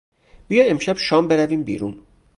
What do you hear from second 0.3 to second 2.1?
بیا امشب شام برویم بیرون!